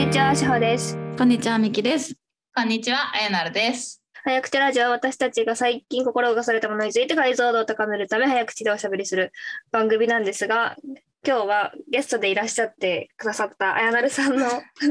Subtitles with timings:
[0.00, 0.96] にちは、しほです。
[1.18, 2.16] こんにちは、みきです。
[2.56, 4.02] こんにちは、あやなるです。
[4.24, 9.30] 早口ラジオは私たちが最近心動かされたものについて解像度を高めるため早口でおしゃべりする
[9.70, 10.74] 番組なんですが、
[11.22, 14.46] 今日はゲストでいらっしゃってくださったあやなるさんの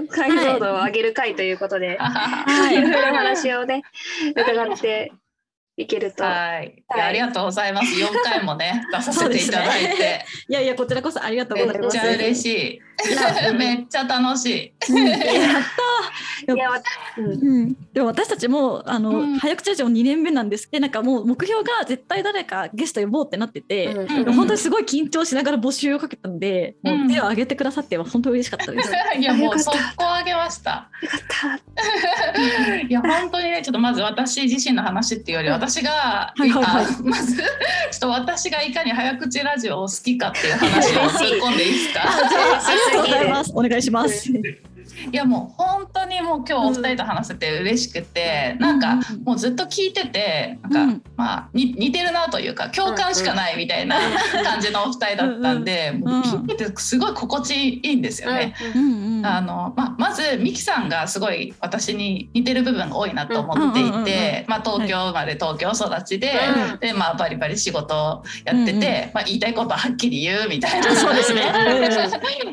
[0.09, 3.81] 解像度を上げる回ということで、 はいいろいろお話をね、
[4.35, 5.11] 伺って
[5.79, 6.23] いけると。
[6.25, 7.97] はい、いはいやありがとうございます。
[7.97, 11.95] 四回もね、 出させていただいて、いやいや、こちらこそありがとうございます。
[11.95, 12.45] めっちゃ嬉し
[12.75, 12.81] い。
[13.55, 14.73] めっちゃ楽しい。
[14.89, 15.88] うんやった
[16.53, 16.81] いや、わ
[17.17, 28.91] うんうん、でも私たちもあの、うん早口ラジオ2年目なんですけどなんかもう目標が絶対誰かゲスト呼ぼうってなってて、うんうん本当にすごい緊張しながら募集をかけたので、もう手を挙げてくださっては本当に嬉しかったです。
[29.19, 30.89] いやもう速攻あげました。
[31.01, 31.17] よか
[31.55, 32.79] った。
[32.81, 42.01] いや本当にねちょっとまず私自身の話っていうより私が、はいはいはいあまずちょっと私がいかに早口ラジオを好きかっていう話を突っ込んでいいですか？
[42.03, 43.51] あじゃあありがとうございます。
[43.55, 44.31] お願いします。
[45.11, 51.03] いやもう本当にもう今日お二人と話せて嬉しくて、なんかうんもうずっと聞いててなんか、うん。
[51.15, 53.97] まあに似てるなというか共感しかないみたいな
[54.43, 58.53] 感じのお二人だったんで、うんうんもう聞いててすごい心地いいんですよね。
[59.23, 66.31] あのまあ、まずミキさんがすごい私に似てる部分が多いなと思っていて、まあ、東京生まれ東京育ちで,、
[66.71, 66.79] うん。
[66.79, 70.95] でまあ、バリバリ仕事をやってて、まあ、言いたいことははっきり言うみたいな。
[70.95, 71.51] そうですね。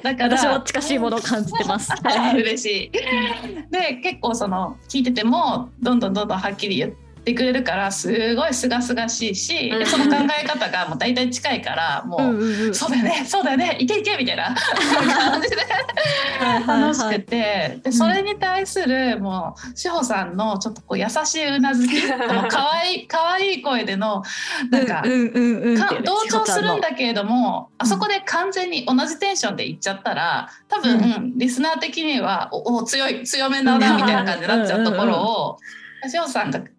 [0.02, 1.92] だから私も近しいものを感じてます。
[1.92, 2.90] あはい嬉しい。
[3.70, 9.78] で結構その聞いててもどんどんどんどんはっきり言ってくれるからすごい清々しいし、うん。
[9.78, 12.74] でその考え方がもう大体近いからもう、うんうんうん。
[12.74, 15.56] そうだよねそうだよねいけいけみたいな 感じで
[16.66, 22.00] 楽しくてでそれに対するもう志保さんのちょっとこう優しいうなずき
[22.48, 24.22] 可愛い可愛い声での
[24.70, 25.02] なんか。
[25.04, 25.78] うんうんうんうん。
[25.78, 35.58] か同調するんしだけれども、あそこで完全に同じテンションでいっちゃったら多分、リスナー的にはおお強い強めだなみたいな感じになっちゃうところを
[36.08, 36.75] しおさんがきき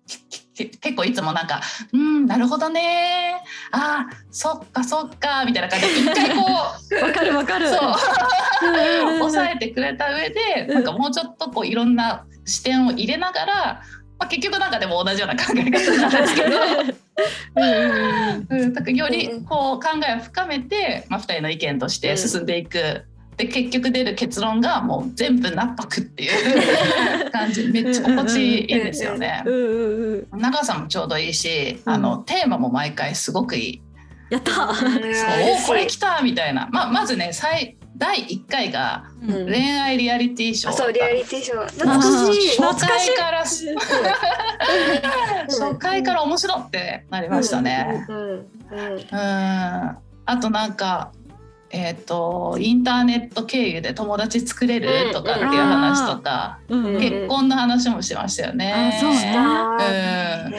[0.65, 1.61] 結構いつもなんか
[1.93, 3.41] 「うんなるほどね。
[3.71, 6.45] あーそっかそっか」みたいな感じで一回こ
[6.91, 7.69] う わかるわかる。
[7.69, 7.79] そう。
[9.19, 10.73] 抑えてくれた上でうん。
[10.75, 13.55] なんかもうちょっとこういろんな視点を入れながら、
[14.17, 16.57] まあ、結局なんかでも同じような考え方なんですけど。
[17.55, 23.05] うんよりうんこう考えを深めて、まあ、2人の意見として進んでいく、
[23.37, 26.27] で結局出る結論がもう全部納得ってい
[27.27, 29.49] う感じ めっちゃ心地いいですよねう。
[29.51, 33.81] んうんうん長さもちょうどいいし、うんあのテーマも毎回すごくいい。
[34.29, 34.51] やった。
[34.51, 34.89] そう
[35.63, 41.67] おこれ来たみたいな、ままずね最第1回がうん恋愛リアリティショーあそう、リアリティショー。
[41.67, 42.01] 懐か
[42.33, 42.57] しい。
[42.61, 43.39] 初回から
[45.47, 48.05] 初回から面白ってなりましたね。
[48.09, 49.97] うんうんうん
[50.29, 51.13] あとなんか
[51.69, 55.11] えっ、とインターネット経由で友達作れる？
[55.13, 58.73] とかっていう話とか、うんうん結婚の話もしましたよね。
[58.73, 60.53] あそうね。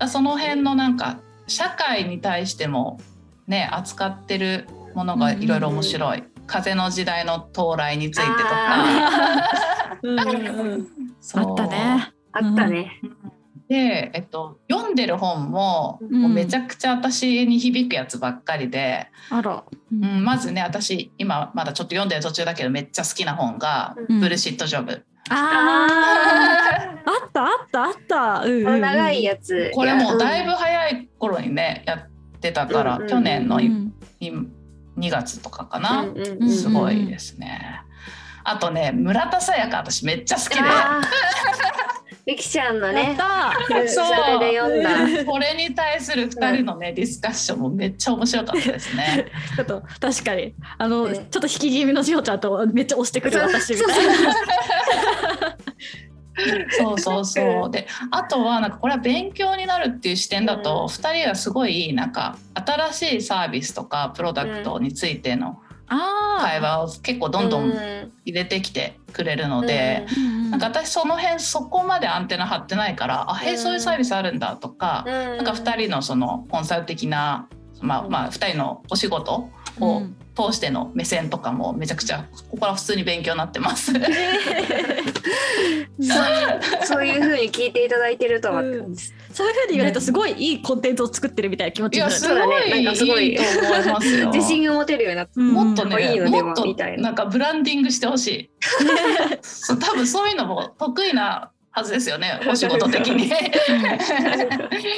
[0.00, 0.08] うん。
[0.08, 2.98] その辺のなんか社会に対しても
[3.46, 6.24] ね扱ってるものがいろいろ面白い。
[6.46, 8.46] 風の時代の到来についてとか。
[11.34, 12.12] あったね。
[12.32, 13.00] あったね。
[13.68, 19.64] で、えっと、読んでる本も,、うんもうめちゃくちゃ私に響くやつばっかりで、あら。
[19.92, 26.76] うん、まずね私今まだちょっと読んでる途中だけどめっちゃ好きな本が「うんブルシットジョブ」ああ。
[27.06, 28.44] あったあったあった。
[28.44, 29.70] うんうん長いやつ。
[29.74, 34.52] これもうだいぶ早い頃にねやってたから、うんうん去年のいうん
[34.98, 37.82] 2月とかかな、うんうんうんすごいですね。
[38.44, 40.62] あとね村田沙耶香私めっちゃ好きで。
[42.28, 43.52] ゆきちゃんのやっね、た。
[43.68, 45.24] それで読んだ。
[45.24, 49.26] これに対する2人のねディスカッションもめっちゃ面白かったですね。
[49.54, 54.34] ちょっと確かにあの、ねちょっと引き気味のしほちゃんとめっちゃ押してくる私みたいな。
[56.76, 62.36] そうそうそうであとはなんかこれは勉強になるっていう視点だうんと、2人はすごいなんか
[62.92, 67.72] 新しいサービスとかプロダクトについてのあ会話を結構どんどん
[68.24, 70.06] 入れてきてくれるので、
[70.50, 77.48] なんか私その辺そこまでアンテナ張ってないからあへえそういうサービスあるんだとか、ななんか2人のそのコンサル的な、
[77.80, 79.48] まあ、まあ2人のお仕事
[79.80, 80.02] を
[80.36, 83.90] 通しての目線とかもめちゃくちゃここは普通に勉強になってます。
[83.92, 83.98] そ
[87.00, 88.60] ういう風に聞いていただいてるとは。
[88.60, 88.94] う ん
[89.32, 92.12] そういうふうに言われるとすごいいいコンテンツを作ってるみたいな気持ちになる。
[92.12, 94.30] いやすごいねなんかすごいいいと思いますよ。
[94.30, 95.32] 自信を持てるようになって。
[95.36, 98.50] うんもっとね、いいのではもっとみたいななんかブランディングしてほしい。
[99.42, 103.26] そう多分そういうのも得意なはずですよね、 お仕事的に。
[103.26, 103.30] い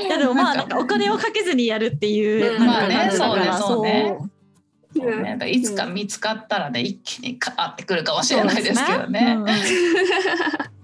[0.09, 4.31] やでもまあなんかお金をかけずにやるっていう、うんなんかまあね感じだからそうねそうね
[4.99, 9.39] なんかいつか見つかったらね一気にカーってくるかもしれないですけどね。
[9.45, 9.73] です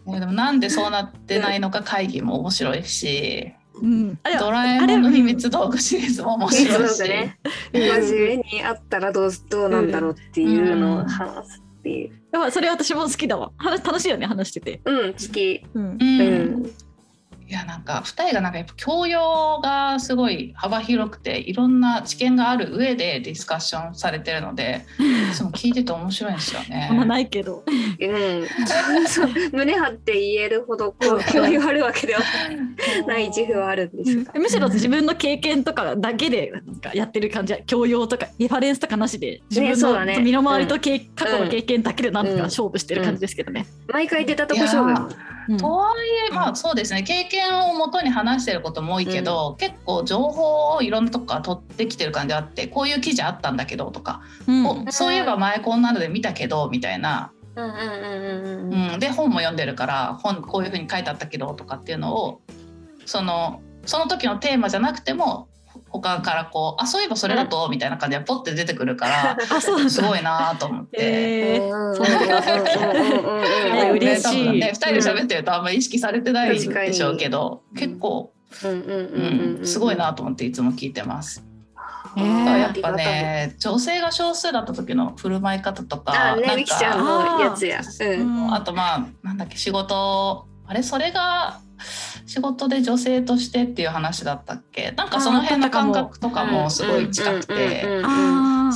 [0.07, 0.21] ね。
[0.21, 4.19] でもなんでそうなってないのか会議も面白いし、うん。
[4.39, 7.39] ドラえもんの秘密道具シリーズも面白いし、ね。
[7.73, 12.11] 真面目にあったらどうどうなんだろうっていうのを話すっていう。
[12.33, 13.51] やっぱそれ私も好きだわ。
[13.57, 15.65] 話楽しいよね話してて、うん、好き。
[15.75, 15.99] うん。
[16.01, 16.21] うん。
[16.21, 16.25] う
[16.67, 16.73] ん。
[17.47, 26.89] いやなんか二人がなんかやっぱ教養がすごい幅広くていろんな知見がある上でディスカッションされてるのでいつも聞いてて面白いんですよね。
[26.91, 26.97] あん。
[26.97, 27.65] まないけど。
[27.67, 29.29] うん、そう。
[29.53, 32.21] 胸張って言えるほどこう教養あるわけでは
[33.07, 34.33] ない自負はあるんですが。
[34.35, 40.19] むしろ自分の経験とかだけでなんかやってる感じ教養とかリファレンスとかなしで自分のそうだね。
[40.21, 42.39] 身の回りとけ、過去の経験だけでなんとうん。
[42.39, 43.67] か勝負してる感じですけどね。
[43.89, 45.34] 毎回出たとこ勝負。
[45.49, 45.57] うん。
[45.57, 47.03] とはいえまあそうですね。
[47.03, 54.67] 経験をもとに話してることも多いけど、結構情報をいろんなとこから取ってきてる感じあってこういう記事あったんだけどとか、うん。
[54.67, 58.93] おそういえば前こんなので見たけどみたいな、うんうんうんうんうん。
[58.93, 62.41] うん、で本も読んでるから本こういうふうに書いてあったけどとかっていうのを
[63.07, 65.49] そのその時のテーマじゃなくても
[65.89, 71.61] 他からこうあそういえばそれだとみたいな感じでポッて出てくるから すごいなと思って。
[73.93, 78.33] 嬉しいね多分ね、2人で喋ってるとあんまり意識されてないでしょうけど、結構、
[78.65, 78.71] うん。
[78.71, 78.79] うん。
[78.79, 78.83] う
[79.57, 79.63] うん。
[79.63, 81.45] ん、すごいなと思っていつも聞いてます。
[82.17, 82.59] えー。
[82.59, 86.37] やっぱね女性が少数だった時の振る舞い方とか。
[88.55, 91.61] あとまあなんだっけ仕事あれそれが
[92.27, 94.93] 仕事で女性としてっていう話だったっけ？
[94.93, 97.85] なんかその辺の感覚とかもすごい近くて。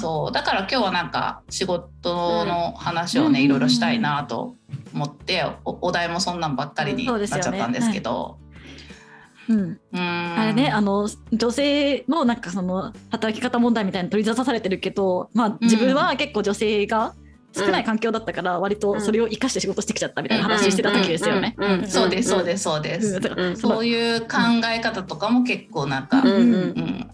[0.00, 0.32] そう。
[0.32, 4.54] だから今日はなんか仕事の話をね、うんいろいろしたいなと
[4.94, 8.38] 思っておお題もそんなんばっかりにうんなっちゃったんですけど、
[9.48, 10.38] うん、うーん。
[10.38, 17.14] あれねあの女性のなんかその働き方問題みたいなの取り沙汰されてるけど、まあ、自分は結構女性が
[17.54, 21.56] 少ない環境だったから割とそれを生かして仕事してきちゃったみたいな話してた時ですよね。
[21.86, 23.20] そうですそうですそうです、
[23.56, 24.26] そういう考
[24.72, 26.26] え方とかも結構なんか、うん。
[26.26, 26.32] うん。
[26.32, 26.46] う
[26.80, 27.10] ん。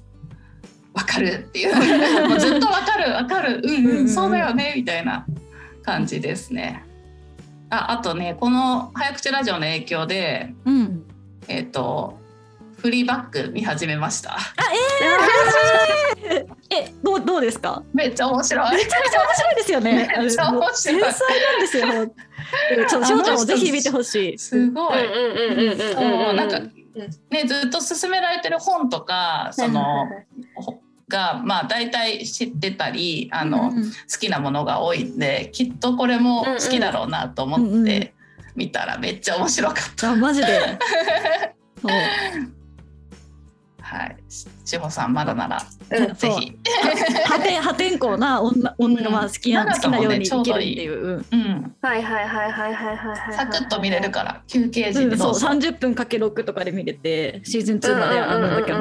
[0.92, 1.74] わかるっていう。
[2.28, 3.60] もうずっとわかるわかる。
[3.64, 4.08] うんうん。
[4.08, 5.24] そうだよねみたいな
[5.82, 6.84] 感じですね。
[7.70, 11.04] ああとねこの早口ラジオの影響でうん、
[11.48, 12.18] えっ、と
[12.84, 14.36] フリーバック見始めました。
[16.68, 17.82] え どうどうですか？
[17.94, 18.76] めっちゃ面白い。
[18.76, 19.92] めちゃめちゃ面白いですよね。
[20.20, 21.86] めっちゃ面白い天才なんですよ。
[22.90, 24.38] ちょっとちゃんもぜひ見てほしい。
[24.38, 24.98] すごい。
[25.02, 30.06] うんうんうんうんうんそうなんかねずっと勧められてる本とかその
[30.54, 30.78] ほ
[31.08, 38.12] がまあ大体知ってたりあの、うん好きなものが多いんできっとこれも好きだろうなと思うんうんって
[38.54, 40.10] 見たらめっちゃ面白かった。
[40.10, 40.78] あマジで。
[41.80, 41.90] そう
[43.84, 46.58] はい、し志保さんまだならうんぜひ。
[47.28, 51.00] 破天破天荒な女女がまあ好きな、うん好きなように長生きるっていう。
[51.00, 53.34] うんうん、はいはいはいはいはいはいはい。
[53.34, 55.48] サクッと見れるから休憩時うん、そうにどうぞ。
[55.48, 58.78] 30分かけ6とかで見れてシーズン2まであるんだけど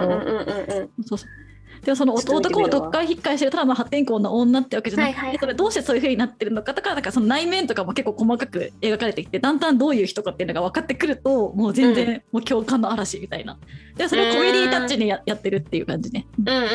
[1.05, 1.42] そうそう
[1.83, 13.57] でもその男をどっか引っかえしてるただの破天荒な女ってわけじゃなくて、はいはいはいそれどうしてそういう風になってるのかとかなんかその内面とかも結構細かく描かれてきてだんだんどういう人かっていうのが分かってくるともう全然もう共感の嵐みたいな
[13.95, 16.25] でそれをコメディタッチにややってるっていう感じね。
[16.39, 16.69] うんうんうんうん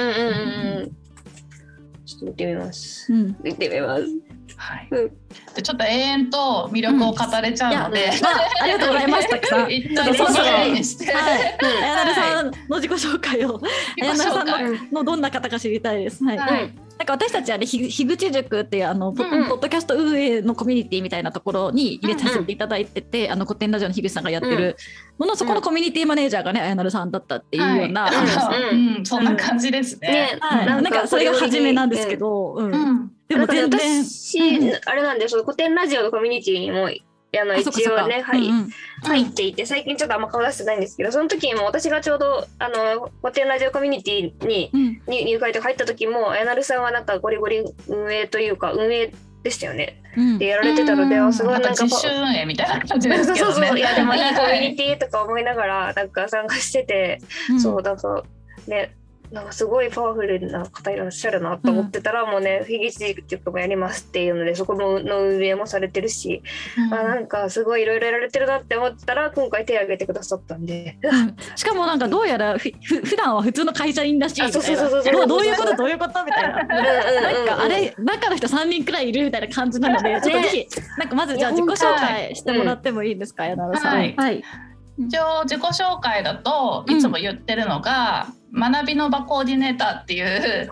[0.82, 0.96] うん。
[2.04, 3.12] ちょっと見てみます。
[3.12, 4.37] うん見てみます。
[4.58, 4.88] はい。
[4.90, 5.08] うん。
[5.54, 9.28] でちょっと永遠と魅力を語れちゃうので、いやまあありがとうございます。
[9.30, 9.72] たくさん。
[9.72, 11.42] 一旦そろそろにして、はい、
[11.80, 13.60] なるさんの自己紹介を、
[14.02, 14.54] あやなるさんの
[14.92, 16.22] のどんな方か知りたいです。
[16.24, 16.38] はい。
[16.38, 16.74] はい。
[16.98, 24.76] なんか私たちあれひ樋口塾っていうあのポ,、ッドキャスト運営のコミュニティみたいなところに入れさせていただいてて、あの古典ラジオの樋口さんがやってる
[25.16, 28.74] もの、そこのコミュニティマネージャーがねあやなるさんだったっていうような、はい。
[28.74, 30.08] うんうん、そんな感じですね。
[30.08, 34.04] ねはい、なんかそれが初めなんですけど、うんも全然。
[34.04, 36.88] 私、うんあれなんで、その古典ラジオのコミュニティにも、
[37.40, 38.70] あの、一応ね、はい、うんうん。
[39.02, 45.02] 入っていて、最近ちょっとあんま顔出してないんですけど、その時にも私がちょうど、あの、古典ラジオコミュニティにうん。
[45.06, 50.02] に入会とか入った時も、あやなるさんはなんかゴリゴリ運営というか、運営でしたよね。
[50.16, 50.38] うん。
[50.38, 53.52] でやられてたので、あすごいなんかか実習運営みたいな感じですけどね。
[53.54, 54.20] そうそういや、でもい い。
[54.34, 57.60] コミュニィティとか思いながら、なんか参加してて、うん。
[57.60, 58.24] そう、なんか
[58.66, 58.94] ね、
[59.30, 66.42] なんかすごいパワフルな方いらっしゃるなと思ってたら、もうね、樋口塾もやりますっていうので、そこのの運営もされてるし、
[66.90, 71.36] あなんかすごいいろいろやられてるなって思ってたら、今回手を挙げてくださったんで、うん。
[71.56, 75.76] しかもなんかどうやらふふ普段は普通の会社員らしいみたいあそうそうそうそうなどうどういうこと？
[75.76, 76.24] どういうこと？
[76.24, 76.60] みたいな。
[76.60, 80.66] うんうんなんかあれ中の人3人くらいいるみたいな感じなので、ちょっとぜひ
[80.98, 83.96] なんかまずじゃあ自己紹介してもらってもいいですか、柳田さん。
[83.96, 84.14] はい。
[84.16, 84.42] はい。
[84.98, 90.70] 一応自己紹介だといつも言ってるのが、学びの場コーディネーターっていう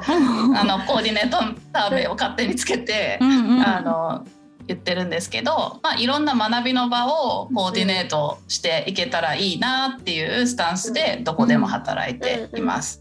[0.56, 4.26] あのコーディネーター名を勝手につけて、あの
[4.66, 13.00] 言ってるんですけど、まあ、いろんな学びの場をコーディネートしていけたらいいなっていうスタンスでどこでも働いています。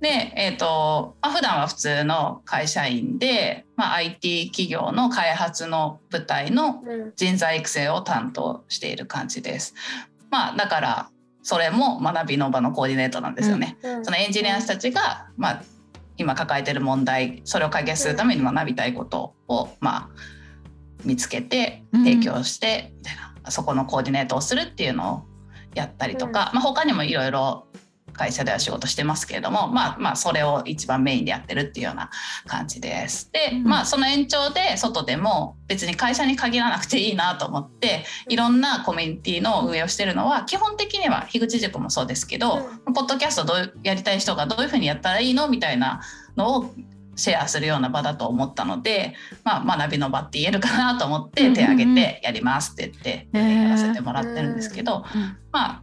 [0.00, 6.82] で、えーとまあ、普段は普通の会社員で、まあ、IT 企業の開発の部隊の
[7.16, 9.74] 人材育成を担当している感じです。
[10.30, 11.10] まあ、だから
[11.46, 13.78] それも学びの場のコーディネートなんですよね。
[14.02, 15.62] そのエンジニアたちが、まあ、
[16.16, 20.08] 今抱えてる問題それを解決するために学びたいことを、まあ、
[21.04, 25.22] 見つけて提供してみたいな、そこのコーディネートをするっていうのを
[25.76, 27.65] やったりとか、まあ、他にもいろいろ
[28.16, 32.10] 会社では仕事してますけれども、まあ、まあそれを一番メインでやってるっていうような
[32.46, 33.30] 感じです。
[33.32, 46.00] で、まあその延長で外でも別に会社に限らなくていいなと思っていろんなコミュニティの運営をしてるのは基本的には樋口塾もそうですけど、ポッドキャストどうやりたい人がどういうふうにやったらいいのみたいな
[46.36, 46.74] のを
[47.16, 55.04] シェアするような場だと思ったので、まあ、学びの場って言えるかなと思って手挙げてやりますって言ってやらせてもらってるんですけど、
[55.50, 55.82] ま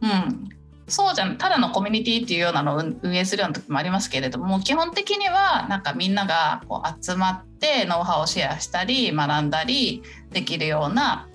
[0.00, 0.53] うん
[0.86, 1.38] そうじゃん。
[1.38, 11.28] ただのコミュニティっていうようなのを運営するような時もありますけれども基本的にはなんかみんながこう集まってノウハウをシェアしたり学んだりできるような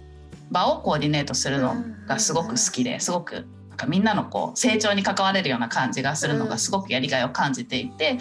[0.51, 1.75] 場をコーディネートするの
[2.07, 8.17] がすごく好きですごくなんかみんなのこう成長に関われるような感じがするのがすごくやりがいを感じていて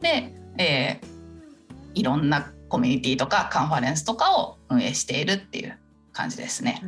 [0.00, 1.06] でえー、
[1.94, 5.78] いろんなコミュニティとかカンファレンスとかを運営しているっていう
[6.16, 6.82] 感じですね。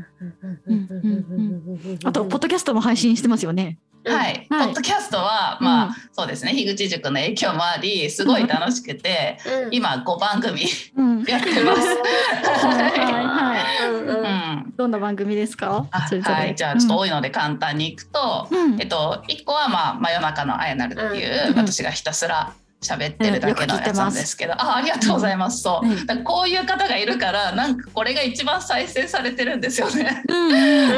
[2.05, 3.79] あとポッドキャストも配信してますよね。
[4.07, 6.53] はい、はい、ポッドキャストは、まあ、うん、そうですね。
[6.53, 10.63] 樋口塾の影響もありすごい楽しくて、うん、今5番組
[11.27, 11.89] やってます。
[13.29, 15.87] はい、どんな番組ですか？
[15.91, 16.55] はい。
[16.55, 30.51] じゃあちょっと多いので簡単にいくと、うん、えっと1個は、まあ「真夜中のあやなる」っていう、私がひたすら喋ってるだけのやつなんですけど、うん、あありがとうございます、そう、こういう方がいるからなんかこれが一番再生されてるんですよね、うん、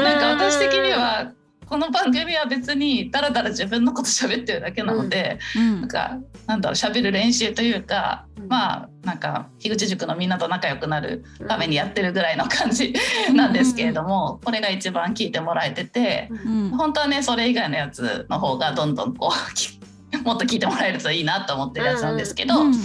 [0.03, 1.31] なんか私的には
[1.71, 12.93] この番組は別にだらだら自分のこと喋ってるだけなので、うん、なんかなんだろう喋る練習というか、うん、まあなんか樋口塾のみんなと仲良くなるためにやってるぐらいの感じ
[13.33, 16.29] なんですけれども、これが一番聞いてもらえてて、
[16.75, 19.80] 本当はねそれ以外のやつの方がどんどんこう
[20.23, 22.79] もっと聞いてもらえるといいなと思ってるやつなんですけど、うんうん、ま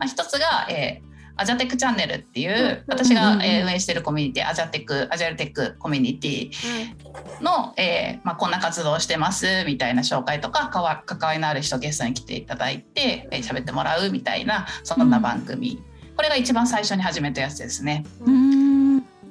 [0.00, 1.06] あ、一つが、えー
[1.38, 6.50] アジャテックチャンネルっていう私が、え運営してるコミュニティアジャテックアジャルテックコミュニティ
[7.42, 15.82] の、えー、まあ、こんな活動をしてますみたいな紹介とかか関わりのある人ゲストに来ていただいて喋、えー、ってもらうみたいなそんな番組、
[16.16, 18.04] これが一番最初に始めたやつですね。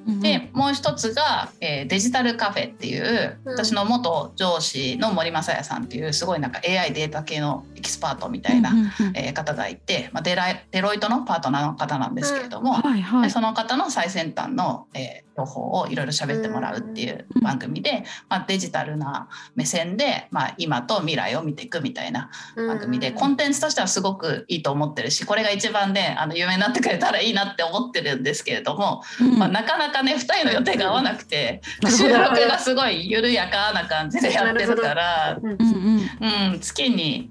[0.06, 8.72] でもう一つが、えー、デジタルカフェっていう、私の元上司の森正也さんっていうすごいなんか AI データ系のエキスパートみたいな、
[9.14, 29.02] えー、方がいて、まあ、デラデロイトのパートナーの方なんですけれども、はいはい、その方の最先端の、えー、情報をいろいろ喋ってもらうっていう番組で、まあ、デジタルな目線で、まあ、今と未来を見ていくみたいな番組で、コンテンツとしてはすごくいいと思ってるしこれが一番ねあの有名になってくれたらいいなって思ってるんですけれども、
[29.38, 37.30] まあ、なかなかね2人の予定が合わなくて収録がすごい緩やかな感じでやってるから、うん、月に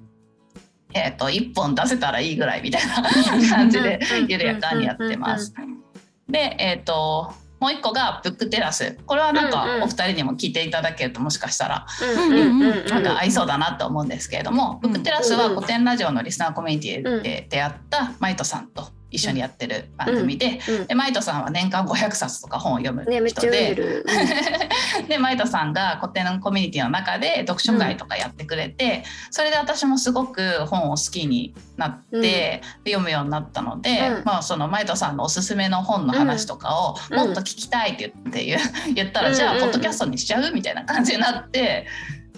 [0.97, 3.03] えーと、1本出せたらいいぐらいみたいな
[3.53, 5.53] 感じで緩やかにやってます。
[6.29, 8.97] で、えーともう一個がブックテラス。
[9.05, 11.85] これはなんかお二人にも聞いていただけるともしかしたら
[12.89, 23.75] なんか合いそうだなと思うんですけれどもブックテラスは古典ラジオのリスナーコミュニティで出会ったマイトさんと一緒にやってる番組でうん、でマイトさんは年間500冊とか本を読む人で、
[25.07, 38.59] でマイトさんが古典コミュニティの中で読書会とかやってくれて、うん、それで私もすごく本を好きになって、読むようになったので、まあ、そのマイトさんのおすすめの本の話とかをもっと聞きたいって言って言
[38.95, 40.51] 言ったら、じゃあポッドキャストにしちゃう？
[40.51, 41.87] みたいな感じになって。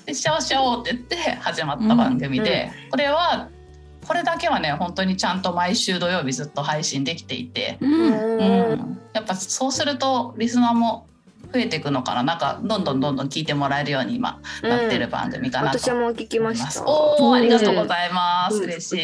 [0.06, 3.50] でしちゃおうしちゃおうって言って始まった番組で、これは
[4.08, 11.08] これだけはね本当にちゃんと毎週土曜日ずっと配信できていて、うん、やっぱそうするとリスナーも
[11.54, 12.24] 増えていくのかな。
[12.24, 16.86] なんかどんどんどんどん聞いてもらえるように今なってる番組かなと、うん、私も聞きました。
[16.86, 18.98] おおありがとうございます、嬉しい。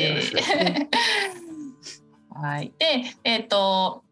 [2.35, 2.73] はい。
[2.79, 4.03] でえっ、ー、と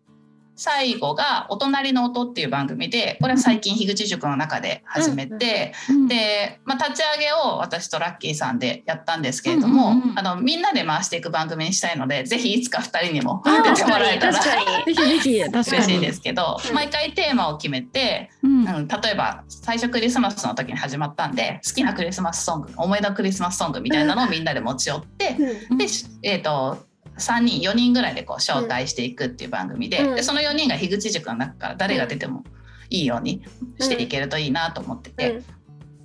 [0.55, 10.19] 最後が「お隣の音」っていう番組でこれは最近樋口塾の中で始めて、うんで、まあ、立ち上げを私とラッキーさんでやったんですけれども、うんうんうん。
[10.19, 14.39] あのみんなで回していく番組にしたいのでぜひいつか2人にも出てもらえたら
[14.85, 18.65] 嬉しいですけど、うん毎回テーマを決めて、うん。
[18.65, 25.35] うん、例えば最初クリスマスの時に始まったんで好きなクリスマスソング思い出のクリスマスソングみたいなのをみんなで持ち寄って、
[25.69, 25.77] うん。
[25.77, 25.85] で、
[26.23, 30.15] えー、と3人4人ぐらいでこう招待していくっていう番組で,、うん。
[30.15, 32.43] でその4人が樋口塾の中から誰が出ても
[32.89, 33.43] いいように
[33.79, 35.41] していけるといいなと思ってて、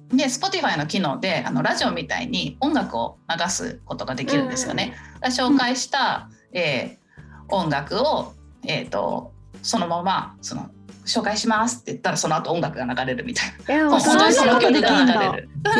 [0.08, 4.94] で Spotify の機能であのラジオみたいに音楽を流すことができるんですよね。
[5.20, 7.06] だから紹介した、えー
[7.48, 8.34] 音楽を、
[8.64, 9.32] えー、と
[9.62, 10.70] そのままその
[11.06, 13.74] 紹介しますって言ったらその後音楽が流れるみたいな。
[13.74, 14.74] いや、もう本当にその曲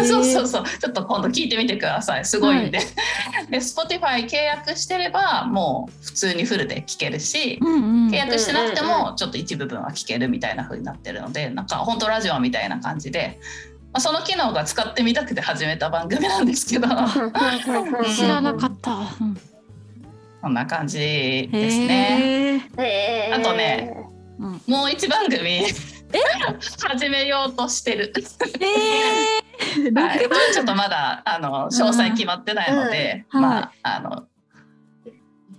[0.06, 0.64] そうそうそう。
[0.64, 2.25] ちょっと今度聞いてみてください。
[2.25, 2.78] すごいんで。
[3.50, 13.40] で、Spotify 契約してればもう普通にフルで聴けるし、うんうん契約してなくてもちょっと一部分は聞けるみたいな風になってるので、なんか本当ラジオみたいな感じで、
[13.92, 16.87] まあ、その機能が使ってみたくて始めた番組なんですけど、
[18.14, 18.92] 知らなかった。
[18.92, 19.37] うん
[20.47, 22.71] こんな感じですね。
[23.33, 24.05] あとね、
[24.38, 24.62] うん。
[24.66, 25.62] もう一番組。
[26.88, 28.12] 始めようとしてる。
[28.14, 30.00] えー。
[30.00, 30.19] はい、
[30.55, 34.26] ちょっとまだあの詳細決まってないので、うんまああの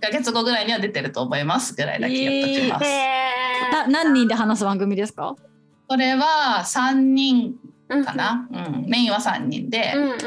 [0.00, 2.84] ヶ月後ぐらいには出てると思いますぐらいだけ言っときます。
[2.86, 5.36] えな何人で話す番組ですか？
[5.88, 10.18] これは3人ーかな、うんメインは3人で、うんうんうん。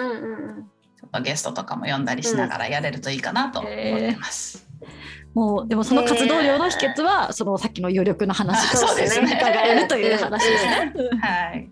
[1.00, 4.68] ちょっとゲストとかも呼んだりしながらやれるといいかなと思ってます。
[5.34, 9.38] もうでもその活動量の秘訣はそのさっきの余力の話あそうですね。
[9.40, 10.94] 伺えるという話ですね。
[11.22, 11.70] はい、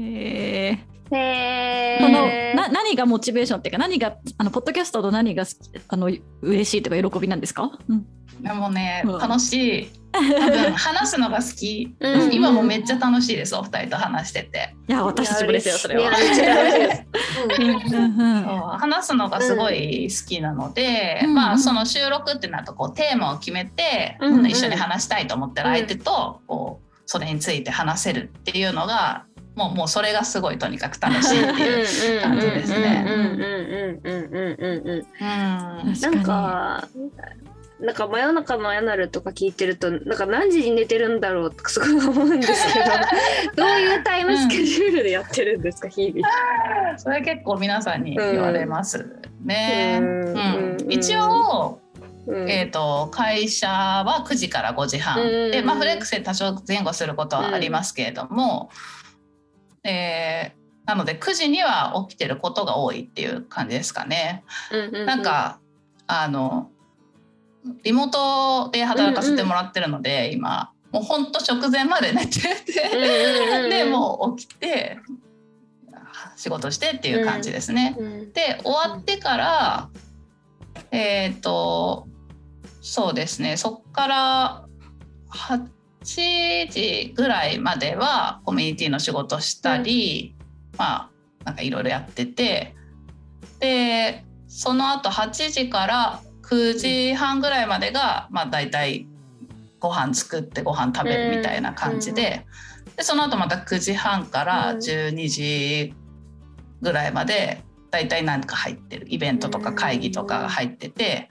[0.00, 0.96] へー。
[1.08, 6.10] このーな何がモチベーションっていうか何があのポッドキャストの何が好きあの
[6.42, 7.70] 嬉しいとか喜びなんですか？
[7.88, 8.04] うん。
[8.40, 9.18] でもね、うん。
[9.18, 11.94] 楽しい多分話すのが好き、
[12.32, 14.74] 今もめっちゃ楽しいですお二人と話してて。
[14.88, 16.10] いや私たちもですよそれは。
[18.78, 33.04] 話すのがすごい好きなので、うん、まあその収録ってなるとこうテーマを決めて、うん、一緒に話したいと思ってる相手とこうそれについて話せるっていうのがもうもうそれがすごいとにかく楽しいっていう感じですね。
[36.02, 36.88] なんか
[37.80, 42.86] なんか真夜中のアナルとか聞いてると、なんか何時に寝てるんだろうとかすごい思うんですけど、
[43.54, 46.98] どういうタイムスケジュールでやってるんですか、日々。
[46.98, 49.06] それ結構皆さんに言われます
[49.44, 49.98] ね。
[50.00, 51.80] うんうんうん一応、
[52.26, 58.70] うんえー、と会社は9時から5時半、うんで、まあ、フレックスで多少前後することはありますけれども、
[59.84, 64.44] えーなので9時には起きてることが多いっていう感じですかね。
[64.70, 65.58] ううなん、か
[66.06, 66.70] あの
[67.82, 70.72] リモートで働かせてもらってるので、今。
[70.92, 72.40] もうほんと直前まで寝て
[72.94, 73.70] うんうんうんうん。
[73.70, 74.98] て でもう起きて
[76.36, 77.96] 仕事してっていう感じですね。
[77.98, 79.88] うん、で終わってから
[80.90, 82.06] えっ、と
[82.80, 83.56] そうですね。
[83.56, 84.64] そっから
[85.30, 90.36] 8時ぐらいまではコミュニティの仕事したり、
[90.78, 91.10] まあ
[91.44, 92.74] なんかいろいろやってて。
[93.58, 99.08] でその後8時から9時半ぐらいまでが、まあ、大体
[99.80, 102.46] ご飯作ってご飯食べるみたいな感じで,、
[102.96, 105.94] でその後また9時半から12時
[106.80, 109.06] ぐらいまで大体何か入ってる。
[109.08, 111.28] イベントとか会議とかが入ってて。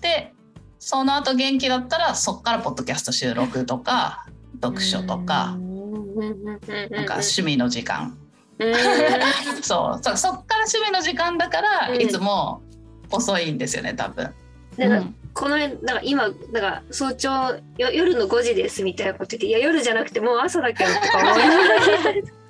[0.00, 0.32] で
[0.78, 4.26] その後元気だったらそっからポッドキャスト収録とか
[4.62, 8.18] 読書とかなんか趣味の時間。
[9.62, 12.02] そうそそっから趣味の時間だからうん。
[12.02, 12.62] いつも
[13.14, 14.30] 遅いんですよね多分。
[14.76, 22.44] なんかこのなんか今なんか早朝よ夜の5時ですみたいなこと言っていや夜じゃなくてもう朝だけどとか思いながら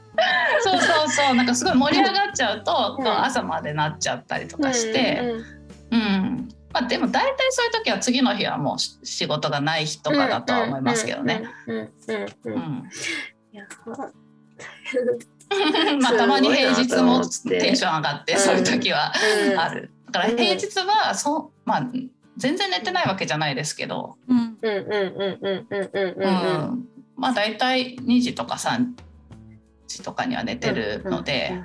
[0.61, 3.09] そうそうそうなんかすごい盛り上がっちゃうと、うん。
[3.09, 5.45] 朝までなっちゃったりとかして、うんうん
[5.91, 6.49] うん。
[6.73, 11.45] まあ、でも大体そういう時は次の日はもうし仕事がない日とかだとは思いますけどね。。
[16.01, 19.13] まあたまに平日もテンション上がってうんそういう時は
[19.51, 19.59] うん。
[19.59, 19.91] ある。
[20.15, 21.91] だから平日はそ、うまあ、
[22.37, 24.17] 全然寝てないわけじゃないですけど。
[27.17, 28.93] まあ大体2時とか3
[29.89, 31.63] 時とかには寝てるので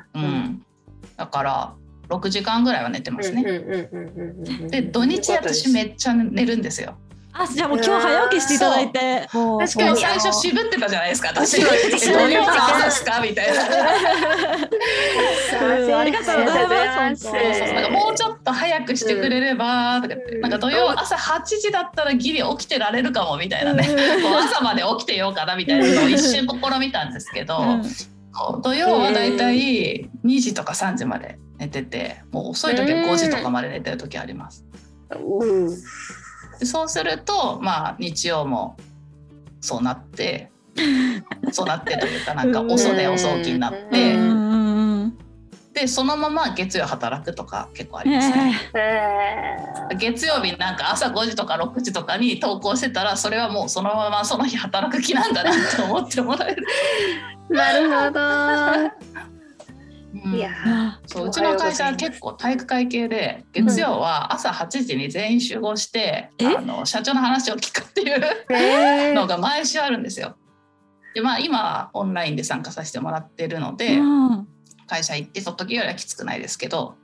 [1.16, 1.74] だから
[2.08, 3.44] 6時間ぐらいは寝てますね。
[4.70, 6.98] で土日私めっちゃ寝るんですよ。
[7.32, 9.30] あじゃあもう今日早起きしていただいて。
[9.34, 11.30] もう確かに最初渋ってたじゃないですか。
[11.30, 11.62] 私。
[11.62, 11.76] そう。
[11.76, 13.64] え土曜の朝ですかみたいな。
[15.62, 17.74] うんありがとうございますそうそうそう。
[17.74, 20.42] なんかもうちょっと早くしてくれればとか言って、うん。
[20.42, 23.94] なんか土曜朝8時だったらギリ起きてられるかもみたいなね、こ
[24.30, 28.62] う朝まで起きてようかなみたいなのを一瞬試みたんですけど、うん。
[28.62, 34.66] 土曜はだいたい2時とか3時まで寝ててもう遅い時は5時とかまで寝てる時あります。
[35.12, 35.70] うん
[36.60, 38.78] でそうするとまあ日曜も
[39.62, 40.52] そうなって
[41.52, 44.16] そうなってというかなんか遅寝遅起きになって、
[45.74, 48.54] でそのまま月曜働くとか結構ありますね。
[48.76, 56.66] え月曜日なんか朝5時とか6時とかに投稿してたらそれはもうそのままその日働く気なんだなって思ってもらえる。
[57.50, 58.20] ーなるほど。
[60.14, 60.36] うん。
[60.36, 61.32] いやあそうう。
[61.32, 66.48] ちの会社は結構体育会系で月曜は朝8時に全員集合して、え？
[66.48, 70.36] あの社長の話を聞くっていうえ のが毎週あるんですよ。
[71.14, 74.48] でまあ今はオンラインで参加させてもらってるので、うん。
[74.90, 76.96] 会社行ってその時よりはきつくないですけど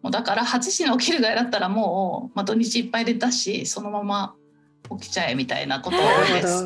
[0.00, 4.34] もうだから8時に起きるぐらいだったらもう、まあ、土日いっぱい出たしそのまま
[4.98, 6.64] 起きちゃえみたいなことが多いです。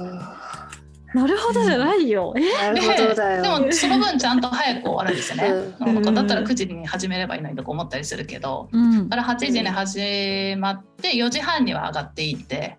[1.15, 2.35] なるほどじゃないよ。
[2.37, 2.41] え？
[2.53, 3.43] なるほどだよ。
[3.43, 5.47] でもその分ちゃんと早く終わるんですよね。
[5.81, 12.79] うんうんだったら9時に始めればいいのにとか思ったりするけど、うんだから8時に始まって4時半には上がっていって、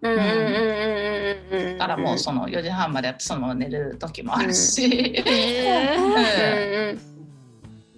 [0.00, 0.32] うんうんうんうん
[1.52, 1.78] うんうん。
[1.78, 4.84] だからもうその4時半までやってそのまま寝る時もあるし、
[5.26, 6.98] えうんーうん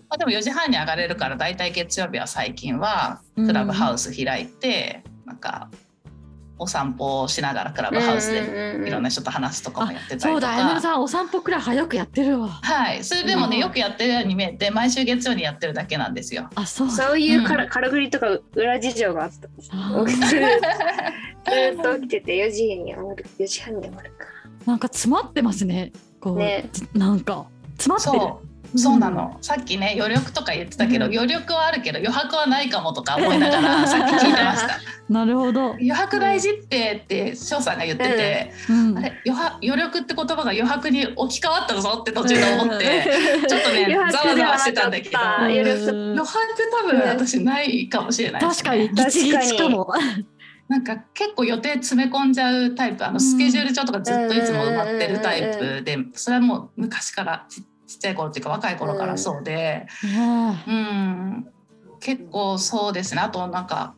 [0.09, 5.71] まあ、でも4時半に上がれるから大体月曜日は最近はクラブハウス開いて、なんか
[6.61, 10.33] お散歩をしながらクラブハウスでいろんな人と話すとかもやってたりとか。
[10.33, 12.49] そうだ、あやなさんお散歩くらい早くやってるわ。
[12.49, 16.51] はい、それでもね、うんよくやってるように見えて毎週月曜にやってるだけなんですよ。
[16.55, 16.91] あ、そう。
[16.91, 19.71] そういうから空振りとか裏事情があったてるず
[21.79, 24.27] っと起きてて4時に終わる4時半に終わるか
[24.67, 25.93] なんか詰まってますね。
[26.21, 27.47] こう、ねじなんか
[27.79, 28.50] 詰まってる。
[28.77, 29.37] そう、なの。
[29.41, 31.13] さっきね余力とか言ってたけど、うん。
[31.13, 34.79] 余力はあるけど余白はないかもとか思いながら さっき聞いてました。
[35.09, 35.71] なるほど。
[35.73, 38.99] 余白大事ってって翔さんが言ってて、うん。
[38.99, 43.11] あれ余白余力って言葉が余白に置き換わったぞって途中で思って、
[43.49, 45.19] ちょっとねざわざわしてたんだけど。
[45.19, 49.93] 余白多分私ないかもしれないです確ね、かにギチギチかも。
[50.69, 53.05] なんか結構予定詰め込んじゃうタイプ。
[53.05, 53.21] あのうん。
[53.21, 57.47] スケジュール帳とかずっといつも埋まってるタイプでそれはもう昔から
[57.91, 59.89] ちちっちゃい頃っていうか若い頃からそうで、ね
[60.69, 61.49] うん、
[61.99, 63.21] 結構そうですね。
[63.21, 63.95] あとなんか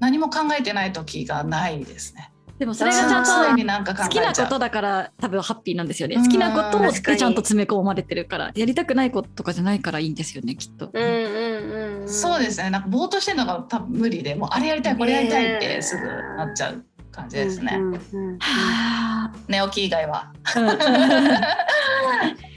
[0.00, 2.32] 何も考えてない時がないですね。
[2.58, 6.16] でもそれがちゃんと好きなことだから多分ハッピーなんですよね。
[6.16, 6.24] うん。
[6.24, 7.16] 好きなこと確かに。
[7.16, 10.90] でちゃんと詰め込まれてるから、やりたくないこととかじゃないからいいんですよね、きっと。
[10.92, 12.68] うんうんうんそうですね。
[12.70, 16.04] なんかぼーっとしてるのが多分無理でもうあれやりたいこれやりたいってすぐ
[16.36, 20.32] なっちゃう感じですね、うんうんうんは寝起き以外は。
[20.44, 20.52] あ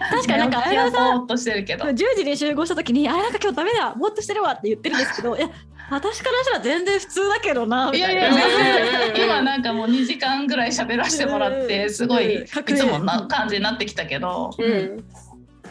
[0.10, 1.86] 確かになんかあ寝起きはやなさんぼーっとしてるけど。
[1.86, 5.50] 10時に集合した時に「あれなんか今日ダメだぼーっとしてるわ」って言ってるんですけどいや
[5.90, 8.22] 私からしたら全然普通だけどなみいたいな。
[8.22, 9.26] やいや全うん然。
[9.26, 14.52] 今なんかもう2時間ぐらい喋らせてもらってすごいいつもな感じになってきたけど。
[14.58, 15.04] うん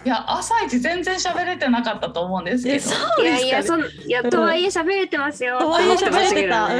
[0.05, 3.23] いや朝一全然喋れてなかったと思うんですけど。
[3.23, 3.63] いやいや。
[3.63, 5.59] そんいやとはいえ喋れてますよ。
[5.59, 6.73] とはいえ喋れてた。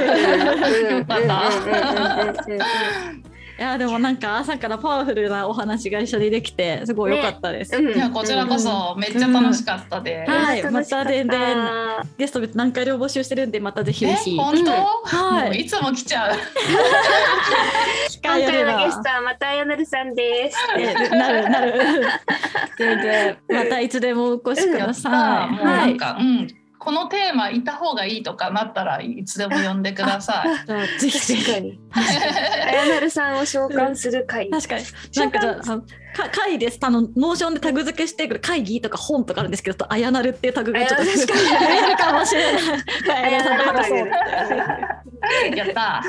[0.91, 1.43] よかった。
[1.59, 7.77] うんうんうんいやでもなんか朝からパワフルなお話が一緒にできてすごい良かったです。
[7.77, 10.31] うんいやこちらこそめっちゃ楽しかったです。
[10.33, 11.57] うんはい楽しかったまた全然
[12.19, 14.71] ゲスト別何回でも募集してるんでまたぜひぜえひ本当？
[14.73, 16.37] はいもういつも来ちゃう。
[18.11, 20.59] 機 今回のゲストはまたやなるさんです。
[20.79, 21.75] えなるなる
[22.79, 25.53] 全然またいつでもお越しください。
[25.55, 25.93] もうなはい。
[25.95, 26.49] んか、うん
[26.83, 30.69] このテーマいた方がいいとかなったらいつでも呼んでください。
[30.99, 31.45] ぜひぜひ。
[31.45, 31.79] 確かに。
[31.93, 34.51] あやなるさんを召喚する会。
[34.51, 34.85] 確かに。
[35.15, 35.87] なんかじゃああのか
[36.33, 36.79] 会です。
[36.83, 41.35] あのノーションでタグ付けしてくる会議とか本とかあるんですけど、あやなるっていうタグがちょっと確か
[41.85, 42.63] にるかもしれない。
[43.11, 43.99] あやなる話そう。
[45.57, 46.03] やった。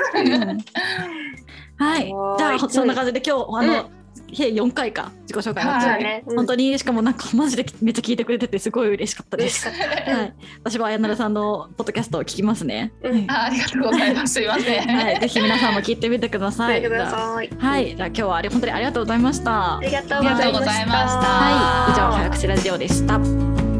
[1.76, 2.06] はい。
[2.38, 3.90] じゃあそんな感じで今日あの、
[4.34, 6.24] 計4回か自己紹介になっちゃうはいね。
[6.26, 9.68] 本当にしかもなんかマジでめっちゃ聞いてくれててすごい嬉しかったです。
[9.68, 10.34] はい。
[10.62, 12.92] 私はあやなるさんのポッドキャストを聞きますね。
[13.02, 14.34] うんあありがとうございます。
[14.34, 14.88] すいません。
[14.88, 15.20] はい。
[15.20, 16.82] ぜひ皆さんも聞いてみてください。
[16.82, 17.96] はい。
[17.96, 19.78] じゃあ今日はあれ本当にありがとうございました。
[19.78, 20.84] ありがとうございました。
[20.84, 21.92] はい。
[21.92, 23.73] 以上早口ラジオでした。